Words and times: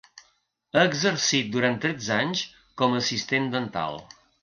Ha 0.77 0.85
exercit 0.91 1.53
durant 1.57 1.79
tretze 1.85 2.17
anys 2.19 2.43
com 2.83 2.97
a 2.97 3.01
assistent 3.05 3.51
dental. 3.59 4.05